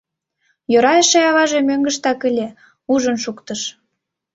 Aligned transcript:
Йӧра 0.71 0.93
эше 1.01 1.19
аваже 1.29 1.59
мӧҥгыштак 1.67 2.19
ыле, 2.29 2.47
ужын 2.93 3.17
шуктыш. 3.23 3.61